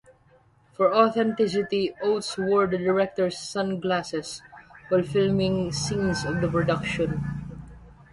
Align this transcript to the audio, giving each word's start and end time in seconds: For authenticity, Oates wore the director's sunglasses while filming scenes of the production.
For 0.73 0.95
authenticity, 0.95 1.93
Oates 2.01 2.35
wore 2.35 2.65
the 2.65 2.79
director's 2.79 3.37
sunglasses 3.37 4.41
while 4.89 5.03
filming 5.03 5.71
scenes 5.71 6.23
of 6.25 6.41
the 6.41 6.47
production. 6.49 7.23